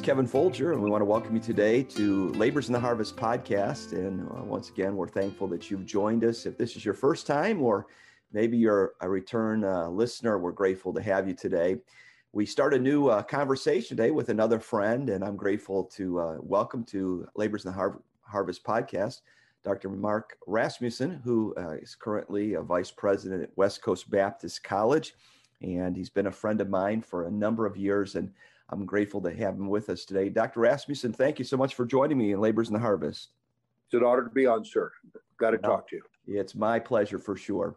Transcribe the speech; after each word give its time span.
Is 0.00 0.06
Kevin 0.06 0.26
Folger, 0.26 0.72
and 0.72 0.82
we 0.82 0.88
want 0.88 1.02
to 1.02 1.06
welcome 1.06 1.34
you 1.34 1.42
today 1.42 1.82
to 1.82 2.28
Labors 2.30 2.68
in 2.68 2.72
the 2.72 2.80
Harvest 2.80 3.16
podcast. 3.16 3.92
And 3.92 4.26
uh, 4.30 4.42
once 4.44 4.70
again, 4.70 4.96
we're 4.96 5.06
thankful 5.06 5.46
that 5.48 5.70
you've 5.70 5.84
joined 5.84 6.24
us. 6.24 6.46
If 6.46 6.56
this 6.56 6.74
is 6.74 6.86
your 6.86 6.94
first 6.94 7.26
time, 7.26 7.60
or 7.60 7.86
maybe 8.32 8.56
you're 8.56 8.94
a 9.02 9.08
return 9.10 9.62
uh, 9.62 9.88
listener, 9.88 10.38
we're 10.38 10.52
grateful 10.52 10.94
to 10.94 11.02
have 11.02 11.28
you 11.28 11.34
today. 11.34 11.76
We 12.32 12.46
start 12.46 12.72
a 12.72 12.78
new 12.78 13.08
uh, 13.08 13.22
conversation 13.24 13.94
today 13.94 14.10
with 14.10 14.30
another 14.30 14.58
friend, 14.58 15.10
and 15.10 15.22
I'm 15.22 15.36
grateful 15.36 15.84
to 15.96 16.18
uh, 16.18 16.36
welcome 16.40 16.82
to 16.84 17.26
Labors 17.34 17.66
in 17.66 17.72
the 17.72 17.76
Har- 17.76 18.00
Harvest 18.22 18.64
podcast 18.64 19.20
Dr. 19.64 19.90
Mark 19.90 20.38
Rasmussen, 20.46 21.20
who 21.22 21.54
uh, 21.58 21.72
is 21.72 21.94
currently 21.94 22.54
a 22.54 22.62
vice 22.62 22.90
president 22.90 23.42
at 23.42 23.50
West 23.56 23.82
Coast 23.82 24.10
Baptist 24.10 24.64
College. 24.64 25.14
And 25.62 25.96
he's 25.96 26.10
been 26.10 26.26
a 26.26 26.32
friend 26.32 26.60
of 26.60 26.68
mine 26.68 27.02
for 27.02 27.26
a 27.26 27.30
number 27.30 27.66
of 27.66 27.76
years. 27.76 28.14
And 28.14 28.32
I'm 28.70 28.86
grateful 28.86 29.20
to 29.22 29.30
have 29.30 29.54
him 29.54 29.68
with 29.68 29.90
us 29.90 30.04
today. 30.04 30.28
Dr. 30.28 30.60
Rasmussen, 30.60 31.12
thank 31.12 31.38
you 31.38 31.44
so 31.44 31.56
much 31.56 31.74
for 31.74 31.84
joining 31.84 32.18
me 32.18 32.32
in 32.32 32.40
Labors 32.40 32.68
in 32.68 32.74
the 32.74 32.80
Harvest. 32.80 33.30
It's 33.86 33.94
an 33.94 34.04
honor 34.04 34.24
to 34.24 34.30
be 34.30 34.46
on, 34.46 34.64
sir. 34.64 34.92
Got 35.38 35.50
to 35.50 35.58
talk 35.58 35.88
to 35.88 35.96
you. 35.96 36.40
It's 36.40 36.54
my 36.54 36.78
pleasure 36.78 37.18
for 37.18 37.36
sure. 37.36 37.76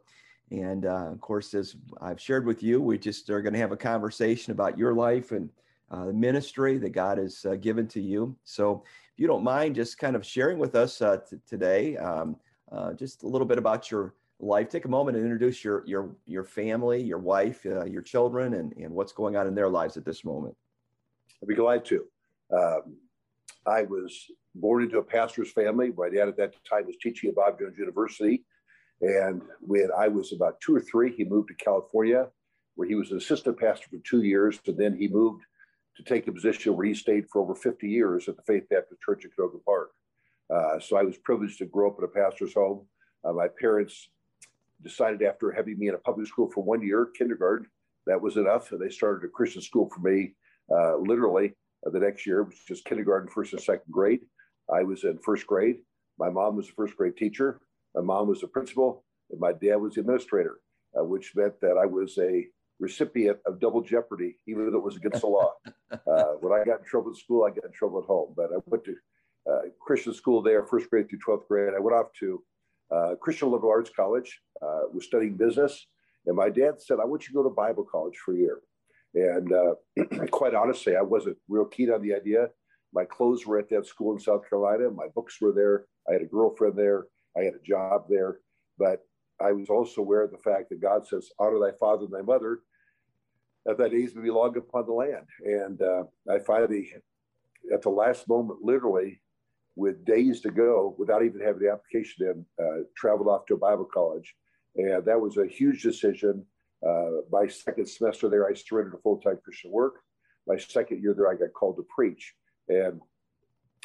And 0.51 0.85
uh, 0.85 1.09
of 1.11 1.19
course, 1.19 1.53
as 1.53 1.75
I've 2.01 2.21
shared 2.21 2.45
with 2.45 2.61
you, 2.61 2.79
we 2.79 2.97
just 2.99 3.29
are 3.29 3.41
going 3.41 3.53
to 3.53 3.59
have 3.59 3.71
a 3.71 3.77
conversation 3.77 4.51
about 4.51 4.77
your 4.77 4.93
life 4.93 5.31
and 5.31 5.49
uh, 5.89 6.05
the 6.05 6.13
ministry 6.13 6.77
that 6.77 6.91
God 6.91 7.17
has 7.17 7.45
uh, 7.45 7.55
given 7.55 7.87
to 7.87 8.01
you. 8.01 8.35
So, 8.43 8.83
if 8.85 9.19
you 9.19 9.27
don't 9.27 9.43
mind, 9.43 9.75
just 9.75 9.97
kind 9.97 10.15
of 10.15 10.25
sharing 10.25 10.57
with 10.57 10.75
us 10.75 11.01
uh, 11.01 11.17
t- 11.17 11.37
today, 11.47 11.97
um, 11.97 12.35
uh, 12.71 12.93
just 12.93 13.23
a 13.23 13.27
little 13.27 13.47
bit 13.47 13.57
about 13.57 13.91
your 13.91 14.13
life. 14.43 14.69
Take 14.69 14.85
a 14.85 14.89
moment 14.89 15.17
and 15.17 15.25
introduce 15.25 15.63
your 15.63 15.83
your 15.85 16.15
your 16.25 16.43
family, 16.43 17.01
your 17.01 17.19
wife, 17.19 17.65
uh, 17.65 17.85
your 17.85 18.01
children, 18.01 18.53
and 18.55 18.73
and 18.73 18.91
what's 18.91 19.13
going 19.13 19.35
on 19.35 19.47
in 19.47 19.55
their 19.55 19.69
lives 19.69 19.97
at 19.97 20.05
this 20.05 20.23
moment. 20.23 20.55
I'd 21.41 21.47
be 21.47 21.55
glad 21.55 21.85
to. 21.85 22.05
Um, 22.55 22.97
I 23.65 23.83
was 23.83 24.29
born 24.55 24.83
into 24.83 24.99
a 24.99 25.03
pastor's 25.03 25.51
family. 25.51 25.91
My 25.95 26.09
dad 26.09 26.27
at 26.27 26.37
that 26.37 26.53
time 26.69 26.85
was 26.85 26.97
teaching 27.01 27.29
at 27.29 27.35
Bob 27.35 27.59
Jones 27.59 27.77
University. 27.77 28.43
And 29.01 29.41
when 29.59 29.89
I 29.97 30.07
was 30.07 30.31
about 30.31 30.61
two 30.61 30.75
or 30.75 30.79
three, 30.79 31.13
he 31.15 31.25
moved 31.25 31.49
to 31.49 31.55
California, 31.55 32.27
where 32.75 32.87
he 32.87 32.95
was 32.95 33.11
an 33.11 33.17
assistant 33.17 33.59
pastor 33.59 33.87
for 33.89 33.97
two 34.07 34.23
years. 34.23 34.59
And 34.67 34.77
then 34.77 34.95
he 34.95 35.07
moved 35.07 35.43
to 35.97 36.03
take 36.03 36.27
a 36.27 36.31
position 36.31 36.75
where 36.75 36.85
he 36.85 36.93
stayed 36.93 37.25
for 37.29 37.41
over 37.41 37.55
50 37.55 37.87
years 37.87 38.27
at 38.27 38.35
the 38.35 38.43
Faith 38.43 38.63
Baptist 38.69 39.01
Church 39.01 39.25
in 39.25 39.31
Canoga 39.31 39.63
Park. 39.65 39.91
Uh, 40.53 40.79
so 40.79 40.97
I 40.97 41.03
was 41.03 41.17
privileged 41.17 41.57
to 41.59 41.65
grow 41.65 41.89
up 41.89 41.97
in 41.99 42.05
a 42.05 42.07
pastor's 42.07 42.53
home. 42.53 42.85
Uh, 43.23 43.33
my 43.33 43.47
parents 43.59 44.09
decided 44.83 45.23
after 45.23 45.51
having 45.51 45.77
me 45.79 45.87
in 45.87 45.95
a 45.95 45.99
public 45.99 46.27
school 46.27 46.49
for 46.51 46.63
one 46.63 46.81
year, 46.81 47.09
kindergarten, 47.17 47.67
that 48.05 48.21
was 48.21 48.37
enough. 48.37 48.71
And 48.71 48.81
they 48.81 48.89
started 48.89 49.25
a 49.25 49.31
Christian 49.31 49.61
school 49.61 49.89
for 49.89 50.01
me 50.01 50.35
uh, 50.71 50.97
literally 50.97 51.53
uh, 51.85 51.89
the 51.89 51.99
next 51.99 52.25
year, 52.25 52.43
which 52.43 52.57
was 52.69 52.81
kindergarten, 52.81 53.29
first 53.29 53.53
and 53.53 53.61
second 53.61 53.91
grade. 53.91 54.21
I 54.73 54.83
was 54.83 55.03
in 55.03 55.17
first 55.19 55.47
grade. 55.47 55.77
My 56.19 56.29
mom 56.29 56.55
was 56.55 56.69
a 56.69 56.73
first 56.73 56.95
grade 56.95 57.17
teacher. 57.17 57.61
My 57.95 58.01
mom 58.01 58.27
was 58.27 58.43
a 58.43 58.47
principal, 58.47 59.03
and 59.31 59.39
my 59.39 59.51
dad 59.53 59.75
was 59.75 59.95
the 59.95 60.01
administrator, 60.01 60.59
uh, 60.97 61.03
which 61.03 61.33
meant 61.35 61.59
that 61.61 61.77
I 61.77 61.85
was 61.85 62.17
a 62.17 62.45
recipient 62.79 63.37
of 63.45 63.59
double 63.59 63.81
jeopardy, 63.81 64.37
even 64.47 64.71
though 64.71 64.77
it 64.77 64.83
was 64.83 64.95
against 64.97 65.21
the 65.21 65.27
law. 65.27 65.53
Uh, 66.07 66.33
when 66.41 66.51
I 66.51 66.65
got 66.65 66.79
in 66.79 66.85
trouble 66.85 67.11
at 67.11 67.17
school, 67.17 67.45
I 67.45 67.49
got 67.49 67.65
in 67.65 67.71
trouble 67.71 67.99
at 67.99 68.05
home. 68.05 68.33
But 68.35 68.45
I 68.45 68.57
went 68.65 68.83
to 68.85 68.95
uh, 69.47 69.59
Christian 69.79 70.11
school 70.11 70.41
there, 70.41 70.65
first 70.65 70.89
grade 70.89 71.07
through 71.07 71.19
12th 71.19 71.47
grade. 71.47 71.73
I 71.77 71.79
went 71.79 71.95
off 71.95 72.07
to 72.19 72.43
uh, 72.93 73.15
Christian 73.15 73.51
Liberal 73.51 73.71
Arts 73.71 73.91
College, 73.95 74.39
was 74.93 75.05
studying 75.05 75.35
business. 75.35 75.87
And 76.25 76.35
my 76.35 76.49
dad 76.49 76.81
said, 76.81 76.99
I 77.01 77.05
want 77.05 77.23
you 77.23 77.29
to 77.29 77.33
go 77.33 77.43
to 77.43 77.49
Bible 77.49 77.83
college 77.83 78.17
for 78.23 78.33
a 78.33 78.37
year. 78.37 78.59
And 79.15 79.51
uh, 79.53 80.25
quite 80.31 80.55
honestly, 80.55 80.95
I 80.95 81.01
wasn't 81.01 81.37
real 81.47 81.65
keen 81.65 81.91
on 81.91 82.01
the 82.01 82.15
idea. 82.15 82.47
My 82.93 83.05
clothes 83.05 83.45
were 83.45 83.59
at 83.59 83.69
that 83.69 83.85
school 83.85 84.13
in 84.13 84.19
South 84.19 84.47
Carolina. 84.47 84.89
My 84.89 85.07
books 85.13 85.39
were 85.41 85.51
there. 85.51 85.85
I 86.09 86.13
had 86.13 86.21
a 86.21 86.25
girlfriend 86.25 86.77
there. 86.77 87.07
I 87.37 87.41
had 87.41 87.53
a 87.53 87.67
job 87.67 88.05
there. 88.09 88.39
But 88.77 89.05
I 89.41 89.51
was 89.51 89.69
also 89.69 90.01
aware 90.01 90.23
of 90.23 90.31
the 90.31 90.37
fact 90.37 90.69
that 90.69 90.81
God 90.81 91.05
says, 91.07 91.29
honor 91.39 91.59
thy 91.59 91.75
father 91.77 92.05
and 92.05 92.13
thy 92.13 92.21
mother, 92.21 92.59
that 93.65 93.77
thy 93.77 93.89
days 93.89 94.15
may 94.15 94.23
be 94.23 94.29
long 94.29 94.55
upon 94.57 94.85
the 94.85 94.93
land. 94.93 95.25
And 95.43 95.81
uh, 95.81 96.03
I 96.29 96.39
finally, 96.39 96.93
at 97.73 97.81
the 97.81 97.89
last 97.89 98.27
moment, 98.27 98.59
literally, 98.61 99.21
with 99.75 100.05
days 100.05 100.41
to 100.41 100.51
go, 100.51 100.95
without 100.97 101.23
even 101.23 101.41
having 101.41 101.61
the 101.61 101.71
application 101.71 102.27
in, 102.27 102.45
uh, 102.63 102.83
traveled 102.95 103.27
off 103.27 103.45
to 103.47 103.55
a 103.55 103.57
Bible 103.57 103.87
college. 103.91 104.35
And 104.75 105.05
that 105.05 105.19
was 105.19 105.37
a 105.37 105.47
huge 105.47 105.81
decision 105.81 106.45
uh, 106.85 107.21
my 107.31 107.47
second 107.47 107.87
semester 107.87 108.29
there, 108.29 108.47
I 108.47 108.53
surrendered 108.53 108.93
to 108.93 108.99
full 108.99 109.17
time 109.17 109.39
Christian 109.43 109.71
work. 109.71 109.95
My 110.47 110.57
second 110.57 111.01
year 111.01 111.13
there, 111.13 111.29
I 111.31 111.35
got 111.35 111.53
called 111.53 111.77
to 111.77 111.85
preach. 111.95 112.33
And 112.67 112.99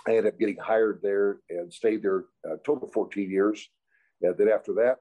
I 0.06 0.10
ended 0.10 0.26
up 0.26 0.38
getting 0.38 0.56
hired 0.56 1.00
there 1.02 1.38
and 1.50 1.72
stayed 1.72 2.02
there 2.02 2.24
a 2.44 2.56
total 2.64 2.88
of 2.88 2.92
14 2.92 3.30
years. 3.30 3.68
And 4.22 4.36
then 4.36 4.48
after 4.48 4.72
that, 4.74 4.96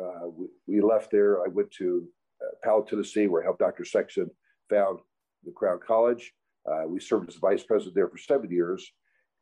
uh, 0.00 0.28
we, 0.28 0.46
we, 0.66 0.80
left 0.80 1.10
there. 1.10 1.44
I 1.44 1.48
went 1.48 1.70
to 1.72 2.06
uh, 2.42 2.54
Powell, 2.62 2.82
Tennessee, 2.82 3.26
where 3.26 3.42
I 3.42 3.44
helped 3.44 3.60
Dr. 3.60 3.84
Sexton 3.84 4.30
found 4.70 5.00
the 5.44 5.52
Crown 5.52 5.80
College. 5.86 6.32
Uh, 6.70 6.86
we 6.86 7.00
served 7.00 7.28
as 7.28 7.36
vice 7.36 7.62
president 7.62 7.94
there 7.94 8.08
for 8.08 8.18
seven 8.18 8.50
years. 8.50 8.90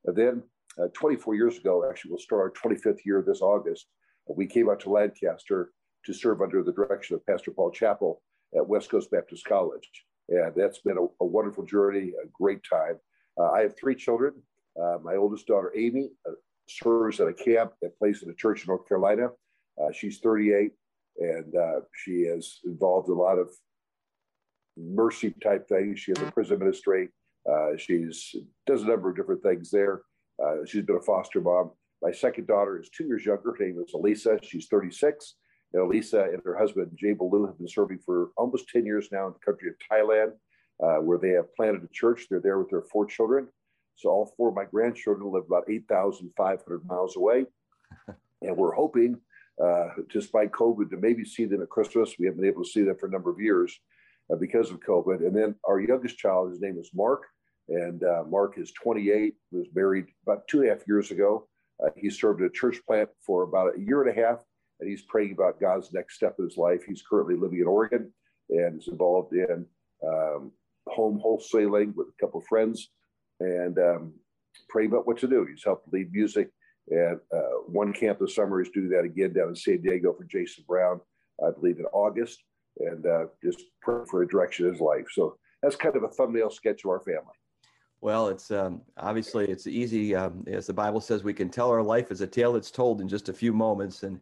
And 0.05 0.17
then 0.17 0.43
uh, 0.81 0.89
24 0.95 1.35
years 1.35 1.59
ago, 1.59 1.89
actually, 1.89 2.11
we'll 2.11 2.19
start 2.19 2.41
our 2.41 2.71
25th 2.71 3.05
year 3.05 3.23
this 3.27 3.43
August. 3.43 3.87
we 4.29 4.47
came 4.47 4.71
out 4.71 4.81
to 4.81 4.91
Lancaster 4.91 5.73
to 6.05 6.13
serve 6.13 6.41
under 6.41 6.63
the 6.63 6.73
direction 6.73 7.15
of 7.15 7.27
Pastor 7.27 7.51
Paul 7.51 7.71
Chappell 7.71 8.23
at 8.57 8.67
West 8.67 8.91
Coast 8.91 9.11
Baptist 9.11 9.45
College. 9.45 9.89
And 10.29 10.53
that's 10.57 10.79
been 10.79 10.99
a, 10.99 11.05
a 11.23 11.27
wonderful 11.27 11.65
journey, 11.65 12.13
a 12.23 12.29
great 12.33 12.61
time. 12.69 12.99
Uh, 13.39 13.51
I 13.51 13.61
have 13.61 13.77
three 13.79 13.95
children. 13.95 14.35
Uh, 14.81 14.99
my 15.03 15.17
oldest 15.17 15.47
daughter, 15.47 15.73
Amy, 15.77 16.11
uh, 16.29 16.33
serves 16.69 17.21
at 17.21 17.29
a 17.29 17.35
camp 17.35 17.73
that 17.83 17.99
plays 17.99 18.23
in 18.23 18.31
a 18.31 18.35
church 18.35 18.63
in 18.63 18.69
North 18.69 18.89
Carolina. 18.89 19.29
Uh, 19.81 19.93
she's 19.93 20.19
38 20.21 20.73
and 21.19 21.55
uh, 21.57 21.81
she 21.95 22.23
is 22.23 22.61
involved 22.65 23.09
in 23.09 23.15
a 23.15 23.19
lot 23.19 23.39
of 23.39 23.51
mercy 24.77 25.35
type 25.43 25.69
things. 25.69 26.01
She 26.01 26.13
has 26.13 26.21
a 26.21 26.31
prison 26.33 26.59
ministry. 26.59 27.09
Uh, 27.51 27.77
she's 27.77 28.35
does 28.67 28.83
a 28.83 28.87
number 28.87 29.11
of 29.11 29.17
different 29.17 29.43
things 29.43 29.71
there. 29.71 30.03
She's 30.67 30.85
been 30.85 30.97
a 30.97 31.01
foster 31.01 31.41
mom. 31.41 31.71
My 32.03 32.11
second 32.11 32.49
daughter 32.49 32.81
is 32.81 32.89
two 32.91 33.05
years 33.05 33.25
younger. 33.25 33.53
Her 33.53 33.65
name 33.65 33.83
is 33.85 33.95
Elisa. 33.95 34.39
She's 34.43 34.67
36. 34.67 35.37
You 35.73 35.81
know, 35.81 35.87
Lisa 35.87 36.25
and 36.25 36.43
her 36.45 36.59
husband, 36.59 36.91
Jay 36.97 37.13
Baloo, 37.13 37.47
have 37.47 37.57
been 37.59 37.69
serving 37.69 38.01
for 38.05 38.31
almost 38.37 38.69
10 38.69 38.85
years 38.85 39.09
now 39.11 39.29
in 39.29 39.33
the 39.33 39.39
country 39.39 39.71
of 39.71 39.77
Thailand, 39.91 40.33
uh, 40.83 41.01
where 41.01 41.19
they 41.19 41.31
have 41.31 41.55
planted 41.55 41.83
a 41.83 41.89
church. 41.93 42.27
They're 42.29 42.41
there 42.41 42.59
with 42.59 42.71
their 42.71 42.83
four 42.83 43.07
children. 43.07 43.49
So 43.97 44.11
all 44.11 44.35
four 44.37 44.49
of 44.49 44.55
my 44.55 44.65
grandchildren 44.65 45.31
live 45.33 45.45
about 45.47 45.65
8,500 45.71 46.85
miles 46.85 47.17
away. 47.17 47.47
and 48.43 48.57
we're 48.57 48.75
hoping, 48.75 49.19
uh, 49.63 49.89
despite 50.11 50.51
COVID, 50.51 50.91
to 50.91 50.97
maybe 50.97 51.25
see 51.25 51.45
them 51.45 51.63
at 51.63 51.71
Christmas. 51.71 52.17
We 52.19 52.27
haven't 52.27 52.41
been 52.41 52.51
able 52.51 52.65
to 52.65 52.71
see 52.71 52.83
them 52.83 52.97
for 52.99 53.07
a 53.07 53.11
number 53.11 53.31
of 53.31 53.41
years 53.41 53.79
uh, 54.31 54.37
because 54.37 54.71
of 54.71 54.81
COVID. 54.81 55.27
And 55.27 55.35
then 55.35 55.55
our 55.67 55.81
youngest 55.81 56.19
child, 56.19 56.51
his 56.51 56.61
name 56.61 56.79
is 56.79 56.91
Mark. 56.95 57.23
And 57.73 58.05
uh, 58.05 58.25
Mark 58.29 58.59
is 58.59 58.73
28, 58.73 59.35
was 59.51 59.67
married 59.75 60.07
about 60.27 60.47
two 60.49 60.61
and 60.61 60.69
a 60.69 60.73
half 60.73 60.87
years 60.87 61.11
ago. 61.11 61.49
Uh, 61.83 61.91
he 61.97 62.11
served 62.11 62.43
at 62.43 62.47
a 62.47 62.51
church 62.51 62.81
plant 62.87 63.09
for 63.25 63.43
about 63.43 63.77
a 63.77 63.81
year 63.81 64.03
and 64.03 64.11
a 64.11 64.21
half 64.21 64.39
and 64.83 64.91
he's 64.91 65.03
praying 65.03 65.31
about 65.33 65.61
God's 65.61 65.93
next 65.93 66.17
step 66.17 66.35
in 66.39 66.45
his 66.45 66.57
life. 66.57 66.83
He's 66.85 67.05
currently 67.09 67.37
living 67.37 67.61
in 67.61 67.69
Oregon 67.69 68.13
and 68.51 68.81
is 68.81 68.89
involved 68.89 69.33
in 69.33 69.65
um, 70.05 70.51
home 70.89 71.23
wholesaling 71.25 71.95
with 71.95 72.09
a 72.09 72.21
couple 72.21 72.41
of 72.41 72.47
friends. 72.47 72.91
and 73.39 73.79
um, 73.79 74.13
praying 74.69 74.91
about 74.91 75.07
what 75.07 75.19
to 75.19 75.29
do. 75.29 75.47
He's 75.49 75.65
helped 75.65 75.93
lead 75.93 76.13
music 76.13 76.51
at 76.91 77.19
uh, 77.33 77.61
one 77.69 77.93
camp 77.93 78.19
this 78.19 78.35
summer. 78.35 78.63
He's 78.63 78.73
doing 78.73 78.91
that 78.91 79.05
again 79.05 79.33
down 79.33 79.51
in 79.51 79.57
San 79.57 79.81
Diego 79.81 80.13
for 80.13 80.25
Jason 80.25 80.65
Brown, 80.67 81.01
I 81.45 81.51
believe 81.53 81.79
in 81.79 81.87
August, 81.93 82.43
and 82.79 83.07
uh, 83.07 83.27
just 83.43 83.63
pray 83.81 84.05
for 84.11 84.23
a 84.23 84.29
direction 84.29 84.67
in 84.67 84.73
his 84.73 84.81
life. 84.81 85.07
So 85.13 85.37
that's 85.63 85.77
kind 85.77 85.97
of 85.97 86.03
a 86.03 86.09
thumbnail 86.09 86.51
sketch 86.51 86.85
of 86.85 86.91
our 86.91 87.01
family. 87.01 87.37
Well, 88.03 88.27
it's 88.27 88.51
um, 88.51 88.83
obviously 88.99 89.47
it's 89.47 89.69
easy, 89.69 90.17
um, 90.17 90.43
as 90.49 90.67
the 90.67 90.73
Bible 90.73 91.01
says, 91.01 91.23
we 91.23 91.33
can 91.33 91.49
tell 91.49 91.71
our 91.71 91.85
life 91.85 92.11
as 92.11 92.21
a 92.21 92.27
tale 92.27 92.53
that's 92.53 92.73
told 92.73 93.01
in 93.01 93.09
just 93.09 93.29
a 93.29 93.33
few 93.33 93.53
moments, 93.53 94.03
and 94.03 94.19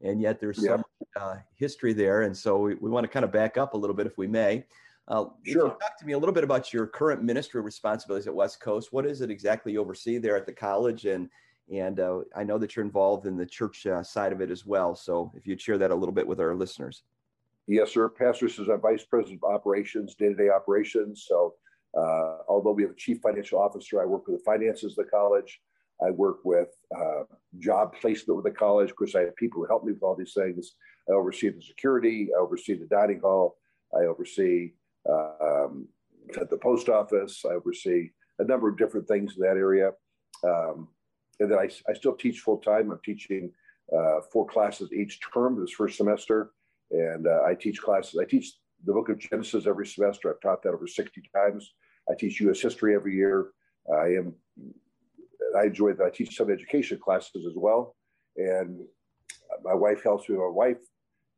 and 0.00 0.20
yet 0.20 0.38
there's 0.38 0.62
yeah. 0.62 0.76
some 0.76 0.84
uh, 1.20 1.36
history 1.56 1.92
there, 1.92 2.22
and 2.22 2.36
so 2.36 2.58
we, 2.58 2.76
we 2.76 2.90
want 2.90 3.02
to 3.02 3.08
kind 3.08 3.24
of 3.24 3.32
back 3.32 3.58
up 3.58 3.74
a 3.74 3.76
little 3.76 3.96
bit, 3.96 4.06
if 4.06 4.16
we 4.16 4.28
may. 4.28 4.64
Uh, 5.08 5.24
sure. 5.44 5.70
talk 5.70 5.98
to 5.98 6.06
me 6.06 6.12
a 6.12 6.18
little 6.18 6.32
bit 6.32 6.44
about 6.44 6.72
your 6.72 6.86
current 6.86 7.24
ministry 7.24 7.60
responsibilities 7.60 8.28
at 8.28 8.34
West 8.34 8.60
Coast. 8.60 8.92
What 8.92 9.04
is 9.04 9.20
it 9.20 9.30
exactly 9.32 9.72
you 9.72 9.80
oversee 9.80 10.18
there 10.18 10.36
at 10.36 10.46
the 10.46 10.52
college, 10.52 11.04
and 11.04 11.28
and 11.72 11.98
uh, 11.98 12.20
I 12.36 12.44
know 12.44 12.56
that 12.58 12.76
you're 12.76 12.84
involved 12.84 13.26
in 13.26 13.36
the 13.36 13.46
church 13.46 13.84
uh, 13.88 14.04
side 14.04 14.32
of 14.32 14.42
it 14.42 14.50
as 14.52 14.64
well. 14.64 14.94
So 14.94 15.32
if 15.34 15.44
you'd 15.44 15.60
share 15.60 15.78
that 15.78 15.90
a 15.90 15.94
little 15.94 16.14
bit 16.14 16.26
with 16.26 16.38
our 16.38 16.54
listeners. 16.54 17.02
Yes, 17.66 17.90
sir. 17.90 18.08
Pastor 18.08 18.46
is 18.46 18.68
our 18.68 18.78
vice 18.78 19.04
president 19.04 19.40
of 19.42 19.52
operations, 19.52 20.14
day-to-day 20.14 20.50
operations. 20.50 21.24
So 21.26 21.54
uh, 21.96 22.38
although 22.48 22.72
we 22.72 22.82
have 22.82 22.92
a 22.92 22.96
chief 22.96 23.18
financial 23.22 23.58
officer, 23.58 24.02
I 24.02 24.04
work 24.04 24.26
with 24.26 24.38
the 24.38 24.44
finances 24.44 24.96
of 24.98 25.04
the 25.04 25.10
college. 25.10 25.60
I 26.04 26.10
work 26.10 26.38
with 26.44 26.68
uh, 26.96 27.22
job 27.58 27.94
placement 28.00 28.36
with 28.36 28.52
the 28.52 28.58
college. 28.58 28.90
Of 28.90 28.96
course, 28.96 29.14
I 29.14 29.20
have 29.20 29.36
people 29.36 29.60
who 29.60 29.68
help 29.68 29.84
me 29.84 29.92
with 29.92 30.02
all 30.02 30.16
these 30.16 30.34
things. 30.34 30.72
I 31.08 31.12
oversee 31.12 31.50
the 31.50 31.62
security. 31.62 32.30
I 32.36 32.40
oversee 32.40 32.74
the 32.74 32.86
dining 32.86 33.20
hall. 33.20 33.56
I 33.94 34.06
oversee 34.06 34.72
um, 35.08 35.88
the 36.28 36.58
post 36.60 36.88
office. 36.88 37.44
I 37.48 37.54
oversee 37.54 38.10
a 38.38 38.44
number 38.44 38.68
of 38.68 38.76
different 38.76 39.06
things 39.06 39.36
in 39.36 39.42
that 39.42 39.56
area. 39.56 39.92
Um, 40.42 40.88
and 41.40 41.50
then 41.50 41.58
I, 41.58 41.68
I 41.88 41.94
still 41.94 42.14
teach 42.14 42.40
full 42.40 42.58
time. 42.58 42.90
I'm 42.90 43.00
teaching 43.04 43.52
uh, 43.96 44.20
four 44.32 44.46
classes 44.46 44.92
each 44.92 45.20
term 45.32 45.60
this 45.60 45.70
first 45.70 45.96
semester. 45.96 46.50
And 46.90 47.26
uh, 47.26 47.42
I 47.46 47.54
teach 47.54 47.80
classes. 47.80 48.18
I 48.20 48.24
teach 48.24 48.52
the 48.84 48.92
book 48.92 49.08
of 49.08 49.18
Genesis 49.18 49.66
every 49.66 49.86
semester. 49.86 50.30
I've 50.30 50.40
taught 50.40 50.62
that 50.62 50.74
over 50.74 50.86
60 50.86 51.22
times. 51.34 51.72
I 52.10 52.14
teach 52.14 52.40
U.S. 52.40 52.60
history 52.60 52.94
every 52.94 53.14
year. 53.14 53.48
I 53.92 54.06
am. 54.18 54.34
I 55.58 55.64
enjoy 55.64 55.92
that. 55.92 56.04
I 56.04 56.10
teach 56.10 56.36
some 56.36 56.50
education 56.50 56.98
classes 56.98 57.46
as 57.46 57.54
well, 57.54 57.96
and 58.36 58.80
my 59.62 59.74
wife 59.74 60.02
helps 60.02 60.28
me. 60.28 60.36
My 60.36 60.48
wife, 60.48 60.78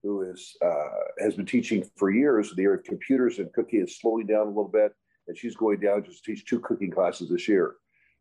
who 0.02 0.22
is 0.22 0.56
uh, 0.64 1.22
has 1.22 1.34
been 1.34 1.46
teaching 1.46 1.84
for 1.96 2.10
years 2.10 2.50
in 2.50 2.56
the 2.56 2.64
area 2.64 2.78
of 2.78 2.84
computers 2.84 3.38
and 3.38 3.52
cooking, 3.52 3.82
is 3.82 3.98
slowing 3.98 4.26
down 4.26 4.46
a 4.46 4.50
little 4.50 4.70
bit, 4.72 4.92
and 5.28 5.36
she's 5.36 5.56
going 5.56 5.80
down 5.80 6.04
just 6.04 6.24
to 6.24 6.34
teach 6.34 6.44
two 6.44 6.60
cooking 6.60 6.90
classes 6.90 7.28
this 7.30 7.48
year. 7.48 7.74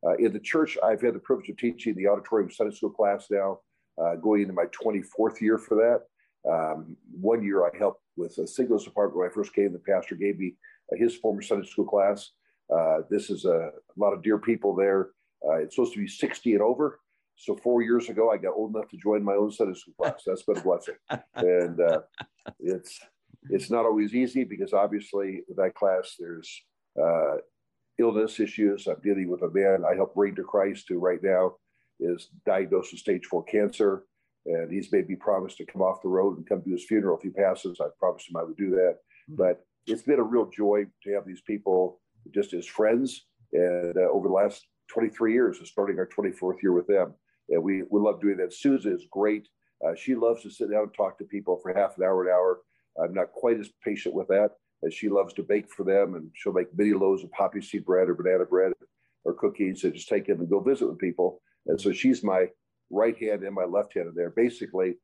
Uh, 0.06 0.16
in 0.18 0.34
the 0.34 0.40
church, 0.40 0.78
I've 0.84 1.02
had 1.02 1.16
the 1.16 1.20
privilege 1.20 1.50
of 1.50 1.58
teaching 1.58 1.96
the 1.96 2.08
auditorium 2.08 2.52
Sunday 2.52 2.76
school 2.76 2.92
class 2.92 3.28
now, 3.32 3.60
uh, 4.02 4.16
going 4.16 4.42
into 4.42 4.54
my 4.54 4.66
24th 4.66 5.42
year 5.42 5.58
for 5.58 5.76
that. 5.76 6.02
Um, 6.48 6.96
one 7.20 7.44
year 7.44 7.66
I 7.66 7.76
helped 7.76 8.02
with 8.16 8.38
a 8.38 8.48
singles 8.48 8.84
department 8.84 9.18
when 9.18 9.30
I 9.30 9.34
first 9.34 9.54
came. 9.54 9.74
The 9.74 9.80
pastor 9.80 10.16
gave 10.16 10.38
me 10.38 10.54
his 10.94 11.16
former 11.16 11.42
Sunday 11.42 11.68
school 11.68 11.86
class. 11.86 12.32
Uh, 12.74 13.00
this 13.10 13.30
is 13.30 13.46
a, 13.46 13.70
a, 13.70 13.98
lot 13.98 14.14
of 14.14 14.24
dear 14.24 14.38
people 14.38 14.76
there. 14.76 15.10
Uh, 15.48 15.56
it's 15.56 15.76
supposed 15.76 15.94
to 15.94 16.00
be 16.00 16.08
60 16.08 16.54
and 16.54 16.62
over. 16.62 17.00
So 17.36 17.56
four 17.58 17.82
years 17.82 18.10
ago, 18.10 18.32
I 18.32 18.38
got 18.38 18.54
old 18.56 18.76
enough 18.76 18.90
to 18.90 18.98
join 18.98 19.24
my 19.24 19.34
own 19.34 19.52
Sunday 19.52 19.78
school 19.78 19.94
class. 20.00 20.24
That's 20.26 20.44
been 20.44 20.58
a 20.58 20.62
blessing, 20.62 20.96
and 21.36 21.80
uh, 21.82 22.00
it's 22.60 23.00
it's 23.50 23.70
not 23.70 23.86
always 23.86 24.16
easy 24.16 24.46
because 24.46 24.74
obviously 24.74 25.42
with 25.48 25.58
that 25.58 25.76
class 25.76 26.16
there's 26.18 26.50
uh, 27.02 27.36
illness 28.00 28.40
issues. 28.40 28.88
I'm 28.88 29.02
dealing 29.04 29.30
with 29.30 29.42
a 29.42 29.50
man 29.50 29.84
I 29.86 29.96
helped 29.96 30.16
bring 30.16 30.36
to 30.36 30.44
Christ 30.44 30.86
who 30.88 30.98
right 30.98 31.22
now 31.22 31.56
is 32.00 32.30
diagnosed 32.46 32.94
with 32.94 33.02
stage 33.02 33.26
four 33.26 33.44
cancer, 33.44 34.06
and 34.46 34.72
he's 34.72 34.92
made 34.92 35.10
me 35.10 35.16
promise 35.16 35.56
to 35.56 35.66
come 35.66 35.82
off 35.82 36.02
the 36.02 36.10
road 36.10 36.38
and 36.38 36.48
come 36.48 36.62
to 36.62 36.72
his 36.72 36.86
funeral 36.86 37.18
if 37.18 37.24
he 37.24 37.30
passes. 37.30 37.80
I 37.82 37.88
promised 38.00 38.30
him 38.30 38.38
I 38.38 38.44
would 38.44 38.58
do 38.58 38.72
that, 38.72 38.98
mm-hmm. 39.30 39.36
but 39.36 39.66
it's 39.88 40.02
been 40.02 40.20
a 40.20 40.24
real 40.24 40.50
joy 40.50 40.86
to 41.04 41.14
have 41.14 41.26
these 41.26 41.42
people 41.42 42.00
just 42.34 42.54
as 42.54 42.66
friends. 42.66 43.26
And 43.54 43.96
uh, 43.98 44.12
over 44.12 44.28
the 44.28 44.34
last 44.34 44.66
23 44.90 45.34
years, 45.34 45.58
is 45.60 45.70
starting 45.70 46.00
our 46.00 46.08
24th 46.08 46.62
year 46.62 46.72
with 46.72 46.88
them. 46.88 47.14
And 47.50 47.64
we, 47.64 47.84
we 47.90 48.00
love 48.00 48.22
doing 48.22 48.38
that. 48.38 48.54
Susan 48.54 48.94
is 48.94 49.06
great. 49.12 49.48
Uh, 49.86 49.94
she 49.96 50.16
loves 50.16 50.42
to 50.44 50.50
sit 50.50 50.72
down 50.72 50.84
and 50.84 50.94
talk 50.94 51.18
to 51.18 51.26
people 51.26 51.60
for 51.62 51.74
half 51.74 51.98
an 51.98 52.04
hour, 52.04 52.24
an 52.24 52.34
hour. 52.34 52.62
I'm 53.02 53.14
not 53.14 53.32
quite 53.34 53.60
as 53.60 53.70
patient 53.84 54.16
with 54.16 54.28
that 54.30 54.52
as 54.86 54.94
she 54.94 55.10
loves 55.10 55.34
to 55.34 55.44
bake 55.44 55.70
for 55.70 55.84
them. 55.84 56.16
And 56.16 56.30
she'll 56.34 56.54
make 56.54 56.76
mini 56.76 56.94
loaves 56.94 57.24
of 57.24 57.32
poppy 57.32 57.62
seed 57.62 57.86
bread 57.86 58.10
or 58.10 58.16
banana 58.16 58.46
bread 58.46 58.74
or 59.24 59.34
cookies 59.34 59.84
and 59.84 59.94
just 59.94 60.08
take 60.08 60.26
them 60.28 60.40
and 60.40 60.50
go 60.50 60.60
visit 60.60 60.88
with 60.88 60.98
people. 60.98 61.42
And 61.68 61.80
so 61.80 61.92
she's 61.92 62.24
my 62.24 62.48
right 62.90 63.18
hand 63.18 63.44
and 63.44 63.54
my 63.54 63.66
left 63.66 63.94
hand 63.94 64.08
in 64.08 64.16
there. 64.16 64.30
Basically, 64.30 64.96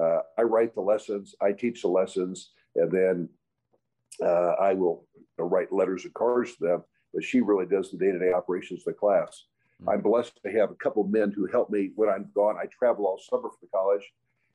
uh, 0.00 0.20
I 0.38 0.42
write 0.42 0.74
the 0.74 0.80
lessons, 0.80 1.34
I 1.40 1.52
teach 1.52 1.82
the 1.82 1.88
lessons, 1.88 2.52
and 2.76 2.90
then 2.90 3.28
uh, 4.22 4.54
I 4.60 4.74
will 4.74 5.06
write 5.38 5.72
letters 5.72 6.04
and 6.04 6.14
cards 6.14 6.56
to 6.56 6.64
them, 6.64 6.84
but 7.14 7.24
she 7.24 7.40
really 7.40 7.66
does 7.66 7.90
the 7.90 7.98
day 7.98 8.10
to 8.12 8.18
day 8.18 8.32
operations 8.32 8.80
of 8.80 8.86
the 8.86 8.98
class. 8.98 9.44
Mm-hmm. 9.80 9.90
I'm 9.90 10.00
blessed 10.02 10.38
to 10.44 10.52
have 10.52 10.70
a 10.70 10.76
couple 10.76 11.04
of 11.04 11.10
men 11.10 11.32
who 11.34 11.46
help 11.46 11.70
me 11.70 11.90
when 11.94 12.08
I'm 12.08 12.30
gone. 12.34 12.56
I 12.56 12.66
travel 12.66 13.06
all 13.06 13.18
summer 13.18 13.48
for 13.48 13.58
the 13.60 13.68
college. 13.68 14.04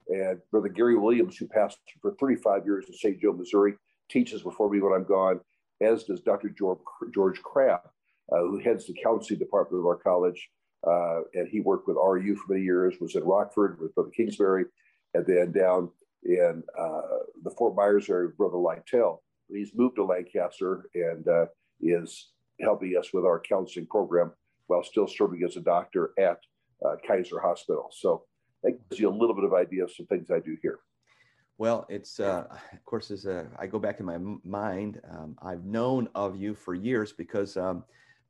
And 0.10 0.40
Brother 0.52 0.68
Gary 0.68 0.98
Williams, 0.98 1.38
who 1.38 1.48
passed 1.48 1.80
for 2.02 2.16
35 2.20 2.66
years 2.66 2.86
in 2.88 2.94
St. 2.94 3.22
Joe, 3.22 3.34
Missouri, 3.34 3.76
teaches 4.10 4.44
before 4.44 4.70
me 4.70 4.82
when 4.82 4.94
I'm 4.94 5.06
gone, 5.06 5.40
as 5.82 6.04
does 6.04 6.20
Dr. 6.20 6.50
George, 6.50 6.80
George 7.14 7.42
Crabb, 7.42 7.82
uh, 8.32 8.40
who 8.40 8.60
heads 8.60 8.86
the 8.86 8.96
counseling 9.02 9.40
department 9.40 9.80
of 9.80 9.86
our 9.86 9.96
college. 9.96 10.50
Uh, 10.86 11.22
and 11.34 11.48
he 11.48 11.62
worked 11.62 11.88
with 11.88 11.96
RU 11.96 12.36
for 12.36 12.54
many 12.54 12.66
years, 12.66 12.96
was 13.00 13.16
in 13.16 13.24
Rockford 13.24 13.80
with 13.80 13.96
Brother 13.96 14.10
Kingsbury, 14.10 14.66
and 15.14 15.26
then 15.26 15.54
down 15.54 15.90
in 16.26 16.62
uh, 16.78 17.02
the 17.44 17.52
Fort 17.52 17.76
Myers 17.76 18.10
area 18.10 18.28
with 18.28 18.38
Brother 18.38 18.58
Lytell 18.58 19.20
he's 19.50 19.72
moved 19.75 19.95
to 19.98 20.06
Lancaster 20.06 20.90
and 20.94 21.28
uh, 21.28 21.45
is 21.81 22.30
helping 22.62 22.95
us 22.98 23.13
with 23.13 23.25
our 23.25 23.42
counseling 23.42 23.88
program 23.88 24.31
while 24.68 24.84
still 24.84 25.07
serving 25.07 25.44
as 25.44 25.57
a 25.57 25.62
doctor 25.62 26.12
at 26.19 26.38
uh, 26.86 26.95
Kaiser 27.06 27.40
Hospital. 27.40 27.90
So 27.92 28.24
that 28.63 28.78
gives 28.90 29.00
you 29.00 29.10
a 29.10 29.12
little 29.12 29.36
bit 29.36 29.44
of 29.44 29.54
idea 29.54 29.84
of 29.84 29.92
some 29.92 30.06
things 30.06 30.31
I 30.31 30.40
do 30.40 30.57
here. 30.62 30.80
Well, 31.57 31.86
it's 31.90 32.19
uh, 32.19 32.45
of 32.50 32.85
course 32.85 33.12
as 33.12 33.26
a, 33.26 33.47
I 33.57 33.68
go 33.68 33.80
back 33.80 34.00
in 34.00 34.06
my 34.06 34.18
mind, 34.44 35.00
um, 35.09 35.38
I've 35.42 35.66
known 35.66 36.09
of 36.16 36.35
you 36.35 36.56
for 36.56 36.73
years 36.73 37.14
because 37.14 37.57
um, 37.57 37.83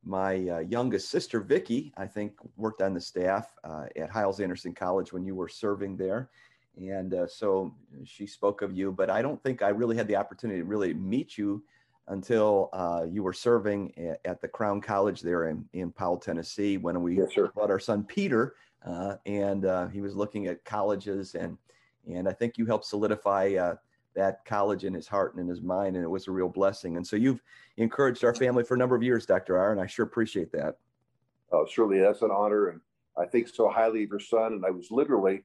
my 0.04 0.36
uh, 0.50 0.60
youngest 0.60 1.10
sister 1.10 1.40
Vicky, 1.40 1.94
I 1.96 2.06
think, 2.06 2.34
worked 2.58 2.82
on 2.82 2.94
the 2.94 3.00
staff 3.00 3.54
uh, 3.64 3.86
at 3.96 4.10
Hyles 4.10 4.42
Anderson 4.42 4.74
College 4.74 5.14
when 5.14 5.26
you 5.26 5.36
were 5.36 5.48
serving 5.48 5.96
there, 5.96 6.30
and 6.78 7.14
uh, 7.14 7.28
so 7.28 7.74
she 8.06 8.26
spoke 8.26 8.62
of 8.62 8.76
you, 8.76 8.92
but 8.92 9.10
I 9.10 9.22
don't 9.22 9.42
think 9.44 9.62
I 9.62 9.70
really 9.70 9.96
had 9.96 10.08
the 10.08 10.16
opportunity 10.16 10.60
to 10.60 10.66
really 10.66 10.94
meet 10.94 11.38
you 11.38 11.64
until 12.08 12.70
uh, 12.74 13.06
you 13.10 13.24
were 13.24 13.34
serving 13.34 13.94
at, 13.98 14.20
at, 14.26 14.42
the 14.42 14.48
Crown 14.48 14.82
College 14.82 15.22
there 15.22 15.48
in, 15.48 15.66
in 15.74 15.92
Powell, 15.92 16.18
Tennessee, 16.18 16.78
when 16.78 17.02
we 17.02 17.18
yes, 17.18 17.34
brought 17.54 17.72
our 17.72 17.80
son 17.80 18.04
Peter, 18.04 18.56
uh, 18.86 19.16
and 19.26 19.66
uh, 19.66 19.88
he 19.88 20.02
was 20.02 20.16
looking 20.16 20.48
at 20.48 20.64
colleges, 20.66 21.36
and 21.36 21.58
and 22.12 22.28
I 22.28 22.34
think 22.34 22.58
you 22.58 22.66
helped 22.66 22.86
solidify 22.86 23.56
uh, 23.58 23.76
that 24.16 24.44
college 24.44 24.84
in 24.84 24.94
his 24.94 25.08
heart 25.08 25.34
and 25.34 25.42
in 25.42 25.48
his 25.48 25.62
mind, 25.62 25.96
and 25.96 26.04
it 26.04 26.10
was 26.10 26.28
a 26.28 26.32
real 26.32 26.50
blessing. 26.50 26.98
And 26.98 27.08
so 27.08 27.16
you've 27.16 27.42
encouraged 27.78 28.26
our 28.26 28.36
family 28.36 28.64
for 28.64 28.76
a 28.76 28.78
number 28.78 28.96
of 28.96 29.02
years, 29.02 29.26
Dr. 29.26 29.58
R, 29.58 29.72
and 29.72 29.80
I 29.80 29.88
sure 29.88 30.06
appreciate 30.06 30.52
that. 30.52 30.76
Oh, 31.54 31.66
certainly, 31.66 32.00
that's 32.00 32.22
an 32.22 32.32
honor, 32.32 32.70
and 32.70 32.82
I 33.18 33.26
think 33.26 33.48
so 33.48 33.70
highly 33.70 34.04
of 34.04 34.10
your 34.10 34.20
son. 34.20 34.54
And 34.54 34.66
I 34.66 34.72
was 34.72 34.92
literally 34.92 35.44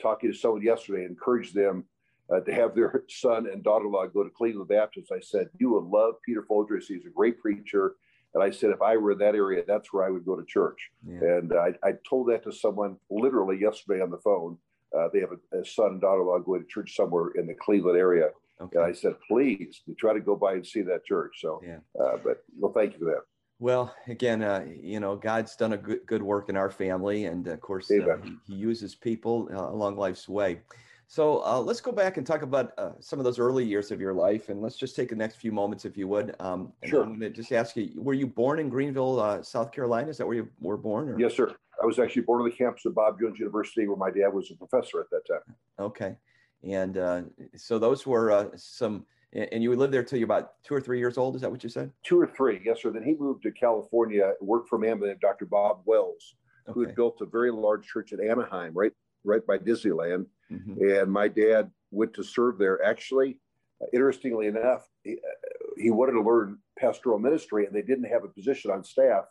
talking 0.00 0.30
to 0.30 0.36
someone 0.36 0.62
yesterday, 0.62 1.04
encouraged 1.04 1.54
them 1.54 1.84
uh, 2.32 2.40
to 2.40 2.54
have 2.54 2.74
their 2.74 3.04
son 3.08 3.46
and 3.46 3.62
daughter-in-law 3.62 4.06
go 4.08 4.24
to 4.24 4.30
Cleveland 4.30 4.68
Baptist. 4.68 5.12
I 5.12 5.20
said, 5.20 5.48
"You 5.58 5.70
would 5.72 5.84
love 5.84 6.14
Peter 6.24 6.42
Folger. 6.42 6.78
He's 6.78 7.06
a 7.06 7.10
great 7.10 7.40
preacher." 7.40 7.96
And 8.34 8.42
I 8.42 8.50
said, 8.50 8.70
if 8.70 8.82
I 8.82 8.96
were 8.96 9.12
in 9.12 9.18
that 9.18 9.36
area, 9.36 9.62
that's 9.66 9.92
where 9.92 10.04
I 10.04 10.10
would 10.10 10.24
go 10.24 10.34
to 10.34 10.44
church. 10.44 10.90
Yeah. 11.06 11.20
And 11.22 11.52
I, 11.54 11.74
I, 11.84 11.92
told 12.08 12.28
that 12.28 12.42
to 12.44 12.52
someone 12.52 12.96
literally 13.08 13.60
yesterday 13.60 14.02
on 14.02 14.10
the 14.10 14.18
phone. 14.18 14.58
Uh, 14.96 15.08
they 15.12 15.20
have 15.20 15.30
a, 15.30 15.60
a, 15.60 15.64
son 15.64 15.92
and 15.92 16.00
daughter-in-law 16.00 16.40
going 16.40 16.62
to 16.62 16.68
church 16.68 16.96
somewhere 16.96 17.30
in 17.36 17.46
the 17.46 17.54
Cleveland 17.54 17.96
area. 17.96 18.30
Okay. 18.60 18.78
And 18.78 18.86
I 18.86 18.92
said, 18.92 19.14
please, 19.26 19.82
try 19.98 20.12
to 20.12 20.20
go 20.20 20.36
by 20.36 20.54
and 20.54 20.66
see 20.66 20.82
that 20.82 21.04
church. 21.04 21.36
So, 21.40 21.60
yeah. 21.64 21.78
Uh, 22.00 22.16
but 22.24 22.44
well, 22.58 22.72
thank 22.72 22.94
you 22.94 22.98
for 22.98 23.04
that. 23.06 23.22
Well, 23.60 23.94
again, 24.08 24.42
uh, 24.42 24.66
you 24.66 25.00
know, 25.00 25.16
God's 25.16 25.54
done 25.56 25.74
a 25.74 25.76
good, 25.76 26.00
good 26.06 26.22
work 26.22 26.48
in 26.48 26.56
our 26.56 26.70
family, 26.70 27.26
and 27.26 27.46
of 27.46 27.60
course, 27.60 27.90
uh, 27.90 28.16
he, 28.22 28.36
he, 28.46 28.54
uses 28.54 28.94
people 28.94 29.48
uh, 29.52 29.70
along 29.70 29.96
life's 29.96 30.28
way. 30.28 30.60
So 31.06 31.44
uh, 31.44 31.60
let's 31.60 31.80
go 31.80 31.92
back 31.92 32.16
and 32.16 32.26
talk 32.26 32.42
about 32.42 32.72
uh, 32.78 32.92
some 32.98 33.20
of 33.20 33.24
those 33.24 33.38
early 33.38 33.64
years 33.64 33.92
of 33.92 34.00
your 34.00 34.12
life, 34.12 34.48
and 34.48 34.60
let's 34.60 34.76
just 34.76 34.96
take 34.96 35.10
the 35.10 35.16
next 35.16 35.36
few 35.36 35.52
moments, 35.52 35.84
if 35.84 35.96
you 35.96 36.08
would. 36.08 36.34
Um, 36.40 36.72
sure. 36.84 37.02
I'm 37.04 37.18
going 37.18 37.20
to 37.20 37.30
just 37.30 37.52
ask 37.52 37.76
you: 37.76 37.92
Were 37.96 38.14
you 38.14 38.26
born 38.26 38.58
in 38.58 38.68
Greenville, 38.68 39.20
uh, 39.20 39.42
South 39.42 39.70
Carolina? 39.70 40.08
Is 40.08 40.18
that 40.18 40.26
where 40.26 40.36
you 40.36 40.48
were 40.60 40.76
born? 40.76 41.10
Or? 41.10 41.18
Yes, 41.18 41.34
sir. 41.34 41.54
I 41.80 41.86
was 41.86 41.98
actually 42.00 42.22
born 42.22 42.42
on 42.42 42.48
the 42.48 42.56
campus 42.56 42.84
of 42.86 42.94
Bob 42.94 43.20
Jones 43.20 43.38
University, 43.38 43.86
where 43.86 43.96
my 43.96 44.10
dad 44.10 44.28
was 44.28 44.50
a 44.50 44.56
professor 44.56 45.00
at 45.00 45.10
that 45.10 45.22
time. 45.28 45.56
Okay, 45.78 46.16
and 46.64 47.30
so 47.56 47.78
those 47.78 48.04
were 48.04 48.50
some 48.56 49.06
And 49.34 49.62
you 49.62 49.74
lived 49.74 49.92
there 49.92 50.04
till 50.04 50.18
you're 50.18 50.26
about 50.26 50.52
two 50.62 50.74
or 50.74 50.80
three 50.80 50.98
years 50.98 51.18
old. 51.18 51.34
Is 51.34 51.42
that 51.42 51.50
what 51.50 51.64
you 51.64 51.68
said? 51.68 51.90
Two 52.04 52.20
or 52.20 52.26
three, 52.26 52.60
yes, 52.64 52.82
sir. 52.82 52.90
Then 52.90 53.02
he 53.02 53.14
moved 53.14 53.42
to 53.42 53.50
California, 53.50 54.32
worked 54.40 54.68
for 54.68 54.76
a 54.76 54.78
man 54.78 55.00
named 55.00 55.20
Dr. 55.20 55.44
Bob 55.44 55.80
Wells, 55.86 56.36
okay. 56.68 56.74
who 56.74 56.86
had 56.86 56.94
built 56.94 57.20
a 57.20 57.26
very 57.26 57.50
large 57.50 57.84
church 57.84 58.12
in 58.12 58.20
Anaheim, 58.20 58.72
right, 58.74 58.92
right 59.24 59.44
by 59.44 59.58
Disneyland. 59.58 60.26
Mm-hmm. 60.52 60.88
And 60.88 61.10
my 61.10 61.26
dad 61.26 61.70
went 61.90 62.14
to 62.14 62.22
serve 62.22 62.58
there. 62.58 62.84
Actually, 62.84 63.40
uh, 63.82 63.86
interestingly 63.92 64.46
enough, 64.46 64.88
he, 65.02 65.14
uh, 65.14 65.72
he 65.76 65.90
wanted 65.90 66.12
to 66.12 66.22
learn 66.22 66.58
pastoral 66.78 67.18
ministry, 67.18 67.66
and 67.66 67.74
they 67.74 67.82
didn't 67.82 68.04
have 68.04 68.22
a 68.22 68.28
position 68.28 68.70
on 68.70 68.84
staff. 68.84 69.24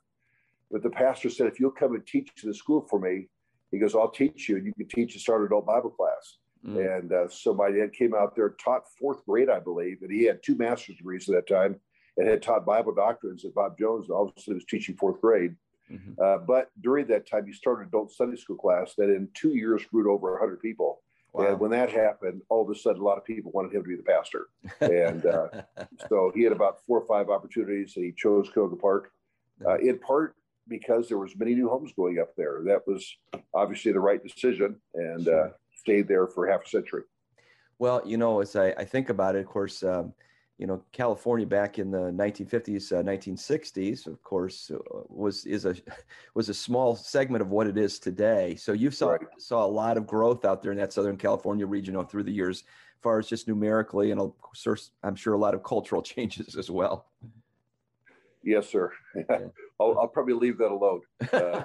But 0.69 0.83
the 0.83 0.89
pastor 0.89 1.29
said, 1.29 1.47
"If 1.47 1.59
you'll 1.59 1.71
come 1.71 1.93
and 1.93 2.05
teach 2.05 2.29
the 2.43 2.53
school 2.53 2.81
for 2.89 2.99
me, 2.99 3.29
he 3.71 3.79
goes, 3.79 3.95
I'll 3.95 4.11
teach 4.11 4.49
you, 4.49 4.57
and 4.57 4.65
you 4.65 4.73
can 4.73 4.87
teach 4.87 5.15
a 5.15 5.19
start 5.19 5.45
adult 5.45 5.65
Bible 5.65 5.91
class." 5.91 6.39
Mm. 6.65 6.97
And 6.97 7.13
uh, 7.13 7.27
so 7.29 7.53
my 7.53 7.71
dad 7.71 7.93
came 7.93 8.13
out 8.13 8.35
there, 8.35 8.55
taught 8.63 8.83
fourth 8.99 9.25
grade, 9.25 9.49
I 9.49 9.59
believe, 9.59 9.97
and 10.01 10.11
he 10.11 10.23
had 10.23 10.41
two 10.43 10.55
master's 10.55 10.97
degrees 10.97 11.27
at 11.29 11.35
that 11.35 11.47
time 11.47 11.79
and 12.17 12.27
had 12.27 12.41
taught 12.41 12.65
Bible 12.65 12.93
doctrines 12.93 13.43
at 13.43 13.53
Bob 13.53 13.77
Jones. 13.77 14.07
And 14.07 14.17
obviously, 14.17 14.53
was 14.53 14.65
teaching 14.65 14.95
fourth 14.95 15.19
grade. 15.19 15.55
Mm-hmm. 15.91 16.13
Uh, 16.23 16.37
but 16.37 16.69
during 16.81 17.07
that 17.07 17.29
time, 17.29 17.45
he 17.45 17.53
started 17.53 17.87
adult 17.87 18.13
Sunday 18.13 18.37
school 18.37 18.55
class 18.55 18.93
that 18.97 19.09
in 19.09 19.27
two 19.33 19.55
years 19.55 19.83
grew 19.85 20.03
to 20.03 20.09
over 20.09 20.31
100 20.31 20.59
people. 20.61 21.01
Wow. 21.33 21.47
And 21.47 21.59
when 21.59 21.71
that 21.71 21.89
happened, 21.89 22.41
all 22.49 22.61
of 22.61 22.69
a 22.69 22.79
sudden, 22.79 23.01
a 23.01 23.05
lot 23.05 23.17
of 23.17 23.25
people 23.25 23.51
wanted 23.51 23.73
him 23.73 23.83
to 23.83 23.89
be 23.89 23.95
the 23.95 24.03
pastor. 24.03 24.47
And 24.79 25.25
uh, 25.25 25.47
so 26.09 26.31
he 26.33 26.43
had 26.43 26.53
about 26.53 26.85
four 26.85 26.99
or 26.99 27.07
five 27.07 27.29
opportunities, 27.29 27.93
and 27.95 28.05
he 28.05 28.13
chose 28.15 28.49
Canoga 28.49 28.79
Park, 28.79 29.11
uh, 29.67 29.77
in 29.79 29.97
part 29.97 30.35
because 30.67 31.09
there 31.09 31.17
was 31.17 31.35
many 31.35 31.55
new 31.55 31.67
homes 31.67 31.91
going 31.95 32.19
up 32.19 32.33
there. 32.37 32.61
That 32.65 32.87
was 32.87 33.05
obviously 33.53 33.91
the 33.91 33.99
right 33.99 34.23
decision. 34.23 34.79
And 34.93 35.27
uh, 35.27 35.49
stayed 35.83 36.07
there 36.07 36.27
for 36.27 36.47
half 36.47 36.65
a 36.65 36.69
century. 36.69 37.03
Well, 37.79 38.01
you 38.05 38.17
know, 38.17 38.39
as 38.39 38.55
I, 38.55 38.69
I 38.71 38.85
think 38.85 39.09
about 39.09 39.35
it, 39.35 39.39
of 39.39 39.47
course, 39.47 39.83
um, 39.83 40.13
you 40.57 40.67
know, 40.67 40.81
California 40.91 41.45
back 41.45 41.79
in 41.79 41.91
the 41.91 42.11
1950s, 42.11 42.91
uh, 42.97 43.03
1960s, 43.03 44.07
of 44.07 44.21
course, 44.23 44.71
uh, 44.73 44.77
was 45.09 45.45
is 45.45 45.65
a 45.65 45.75
was 46.35 46.49
a 46.49 46.53
small 46.53 46.95
segment 46.95 47.41
of 47.41 47.49
what 47.49 47.67
it 47.67 47.77
is 47.77 47.99
today. 47.99 48.55
So 48.55 48.71
you 48.71 48.91
saw 48.91 49.09
right. 49.09 49.21
saw 49.37 49.65
a 49.65 49.67
lot 49.67 49.97
of 49.97 50.07
growth 50.07 50.45
out 50.45 50.61
there 50.61 50.71
in 50.71 50.77
that 50.77 50.93
Southern 50.93 51.17
California 51.17 51.65
region 51.65 52.01
through 52.05 52.23
the 52.23 52.31
years, 52.31 52.59
as 52.59 53.01
far 53.01 53.19
as 53.19 53.27
just 53.27 53.47
numerically, 53.47 54.11
and 54.11 54.31
I'm 55.03 55.15
sure 55.15 55.33
a 55.33 55.37
lot 55.37 55.53
of 55.53 55.63
cultural 55.63 56.01
changes 56.13 56.55
as 56.55 56.69
well. 56.69 57.07
Yes, 58.43 58.69
sir. 58.69 58.91
I'll, 59.79 59.97
I'll, 59.99 60.07
probably 60.07 60.33
leave 60.33 60.57
that 60.57 60.71
alone. 60.71 61.01
Uh, 61.31 61.63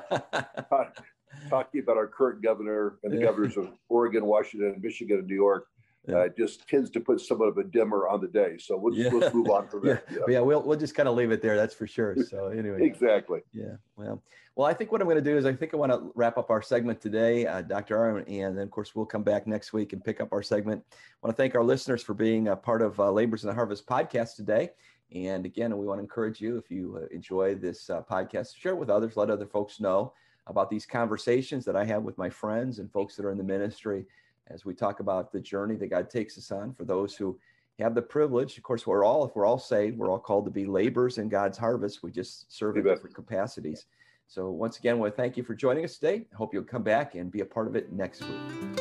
talking 1.49 1.81
about 1.81 1.97
our 1.97 2.07
current 2.07 2.43
governor 2.43 2.99
and 3.03 3.13
the 3.13 3.23
governors 3.23 3.57
of 3.57 3.71
Oregon, 3.89 4.27
Washington, 4.27 4.81
Michigan, 4.83 5.19
and 5.19 5.27
New 5.27 5.35
York. 5.35 5.67
Yeah. 6.07 6.17
Uh, 6.17 6.29
just 6.39 6.67
tends 6.67 6.89
to 6.91 7.01
put 7.01 7.21
somewhat 7.21 7.49
of 7.49 7.59
a 7.59 7.65
dimmer 7.65 8.09
on 8.09 8.23
the 8.23 8.29
day. 8.29 8.57
So 8.57 8.79
we'll, 8.79 8.95
yeah. 8.95 9.11
let's 9.11 9.35
move 9.35 9.51
on 9.51 9.69
from 9.69 9.85
there. 9.85 10.05
Yeah. 10.11 10.19
yeah, 10.27 10.41
we'll, 10.41 10.63
we'll 10.63 10.79
just 10.79 10.95
kind 10.95 11.07
of 11.07 11.15
leave 11.15 11.31
it 11.33 11.43
there. 11.43 11.55
That's 11.55 11.75
for 11.75 11.87
sure. 11.87 12.17
So 12.31 12.47
anyway. 12.47 12.83
exactly. 12.83 13.41
Yeah. 13.53 13.77
Well, 13.97 14.23
well, 14.59 14.67
I 14.67 14.75
think 14.75 14.91
what 14.91 15.01
I'm 15.01 15.07
going 15.07 15.23
to 15.23 15.31
do 15.31 15.37
is 15.37 15.45
I 15.45 15.53
think 15.53 15.73
I 15.73 15.77
want 15.77 15.93
to 15.93 16.11
wrap 16.15 16.39
up 16.39 16.51
our 16.51 16.63
segment 16.63 17.01
today, 17.01 17.47
uh, 17.47 17.63
Dr. 17.63 17.97
Arm, 17.97 18.25
and 18.27 18.57
then 18.57 18.65
of 18.65 18.71
course 18.73 18.93
we'll 18.95 19.07
come 19.07 19.23
back 19.23 19.47
next 19.47 19.73
week 19.73 19.93
and 19.93 20.03
pick 20.03 20.21
up 20.21 20.33
our 20.33 20.43
segment. 20.43 20.83
I 20.91 20.97
want 21.23 21.37
to 21.37 21.41
thank 21.41 21.55
our 21.55 21.63
listeners 21.63 22.03
for 22.03 22.15
being 22.15 22.49
a 22.49 22.57
part 22.57 22.83
of 22.83 22.99
uh, 22.99 23.11
Labors 23.11 23.45
in 23.45 23.49
the 23.49 23.55
Harvest 23.55 23.87
podcast 23.87 24.35
today. 24.35 24.71
And 25.15 25.47
again, 25.47 25.77
we 25.79 25.87
want 25.87 25.99
to 25.99 26.03
encourage 26.03 26.41
you 26.41 26.59
if 26.59 26.71
you 26.71 27.01
uh, 27.03 27.15
enjoy 27.15 27.55
this 27.55 27.89
uh, 27.89 28.03
podcast, 28.03 28.57
share 28.57 28.73
it 28.73 28.79
with 28.79 28.91
others, 28.91 29.17
let 29.17 29.31
other 29.31 29.47
folks 29.47 29.79
know 29.79 30.13
about 30.49 30.71
these 30.71 30.87
conversations 30.87 31.65
that 31.65 31.77
I 31.77 31.85
have 31.85 32.03
with 32.03 32.19
my 32.19 32.31
friends 32.31 32.79
and 32.79 32.91
folks 32.91 33.15
that 33.17 33.25
are 33.25 33.31
in 33.31 33.39
the 33.39 33.45
ministry 33.45 34.05
as 34.49 34.65
we 34.65 34.75
talk 34.75 35.01
about 35.01 35.33
the 35.33 35.41
journey 35.41 35.77
that 35.77 35.89
God 35.89 36.11
takes 36.11 36.37
us 36.39 36.51
on 36.51 36.73
for 36.75 36.85
those 36.85 37.15
who 37.15 37.39
have 37.79 37.95
the 37.95 38.03
privilege. 38.03 38.57
Of 38.57 38.65
course, 38.65 38.87
we're 38.87 39.05
all, 39.05 39.25
if 39.25 39.37
we're 39.37 39.47
all 39.47 39.59
saved, 39.59 39.99
we're 39.99 40.11
all 40.11 40.19
called 40.19 40.47
to 40.47 40.51
be 40.51 40.67
laborers 40.67 41.19
in 41.19 41.29
God's 41.29 41.59
harvest. 41.59 42.03
We 42.03 42.11
just 42.11 42.53
serve 42.53 42.77
in 42.77 42.85
different 42.85 43.15
capacities. 43.15 43.87
So 44.27 44.51
once 44.51 44.79
again, 44.79 44.97
I 44.97 44.99
want 44.99 45.15
to 45.15 45.17
thank 45.17 45.37
you 45.37 45.43
for 45.43 45.55
joining 45.55 45.85
us 45.85 45.97
today. 45.97 46.27
I 46.33 46.37
hope 46.37 46.53
you'll 46.53 46.65
come 46.65 46.83
back 46.83 47.15
and 47.15 47.31
be 47.31 47.41
a 47.41 47.47
part 47.47 47.67
of 47.67 47.77
it 47.77 47.93
next 47.93 48.23
week. 48.23 48.79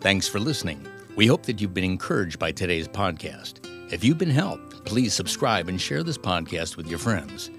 Thanks 0.00 0.28
for 0.28 0.40
listening. 0.40 0.86
We 1.16 1.26
hope 1.26 1.42
that 1.42 1.60
you've 1.60 1.74
been 1.74 1.84
encouraged 1.84 2.38
by 2.38 2.52
today's 2.52 2.88
podcast. 2.88 3.67
If 3.90 4.04
you've 4.04 4.18
been 4.18 4.28
helped, 4.28 4.84
please 4.84 5.14
subscribe 5.14 5.70
and 5.70 5.80
share 5.80 6.02
this 6.02 6.18
podcast 6.18 6.76
with 6.76 6.88
your 6.88 6.98
friends. 6.98 7.50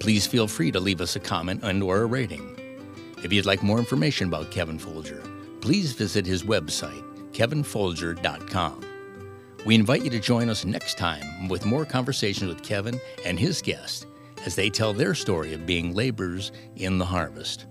Please 0.00 0.26
feel 0.26 0.48
free 0.48 0.72
to 0.72 0.80
leave 0.80 1.00
us 1.00 1.14
a 1.14 1.20
comment 1.20 1.60
and 1.62 1.80
or 1.80 2.02
a 2.02 2.06
rating. 2.06 2.56
If 3.22 3.32
you'd 3.32 3.46
like 3.46 3.62
more 3.62 3.78
information 3.78 4.26
about 4.26 4.50
Kevin 4.50 4.80
Folger, 4.80 5.22
please 5.60 5.92
visit 5.92 6.26
his 6.26 6.42
website, 6.42 7.04
kevinfolger.com. 7.30 8.80
We 9.64 9.76
invite 9.76 10.02
you 10.02 10.10
to 10.10 10.18
join 10.18 10.48
us 10.48 10.64
next 10.64 10.98
time 10.98 11.46
with 11.46 11.64
more 11.64 11.84
conversations 11.84 12.48
with 12.48 12.64
Kevin 12.64 13.00
and 13.24 13.38
his 13.38 13.62
guests 13.62 14.06
as 14.44 14.56
they 14.56 14.70
tell 14.70 14.92
their 14.92 15.14
story 15.14 15.54
of 15.54 15.66
being 15.66 15.94
laborers 15.94 16.50
in 16.74 16.98
the 16.98 17.06
harvest. 17.06 17.66